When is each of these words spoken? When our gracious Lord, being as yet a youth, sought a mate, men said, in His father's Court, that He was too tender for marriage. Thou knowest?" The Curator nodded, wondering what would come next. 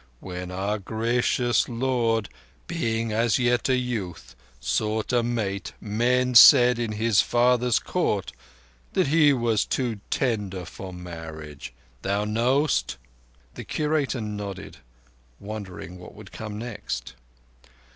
When 0.19 0.49
our 0.49 0.79
gracious 0.79 1.69
Lord, 1.69 2.27
being 2.65 3.13
as 3.13 3.37
yet 3.37 3.69
a 3.69 3.75
youth, 3.75 4.35
sought 4.59 5.13
a 5.13 5.21
mate, 5.21 5.73
men 5.79 6.33
said, 6.33 6.79
in 6.79 6.93
His 6.93 7.21
father's 7.21 7.77
Court, 7.77 8.31
that 8.93 9.05
He 9.09 9.31
was 9.31 9.63
too 9.63 9.99
tender 10.09 10.65
for 10.65 10.91
marriage. 10.91 11.71
Thou 12.01 12.25
knowest?" 12.25 12.97
The 13.53 13.63
Curator 13.63 14.21
nodded, 14.21 14.77
wondering 15.39 15.99
what 15.99 16.15
would 16.15 16.31
come 16.31 16.57
next. 16.57 17.13